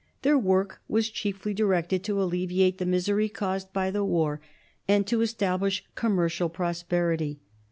Their 0.23 0.35
work 0.39 0.81
was 0.87 1.11
chiefly 1.11 1.53
directed 1.53 2.03
to 2.05 2.19
alleviate 2.19 2.79
the 2.79 2.87
misery 2.87 3.29
caused 3.29 3.71
by 3.71 3.91
the 3.91 4.03
war 4.03 4.41
and 4.87 5.05
to 5.05 5.21
establish 5.21 5.85
commercial 5.93 6.49
prosperity. 6.49 7.39